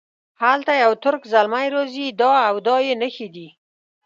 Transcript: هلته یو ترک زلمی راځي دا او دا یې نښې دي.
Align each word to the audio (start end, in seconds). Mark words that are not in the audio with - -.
هلته 0.43 0.71
یو 0.83 0.93
ترک 1.03 1.21
زلمی 1.33 1.67
راځي 1.75 2.07
دا 2.21 2.31
او 2.49 2.55
دا 2.67 2.77
یې 2.87 2.93
نښې 3.01 3.27
دي. 3.35 3.47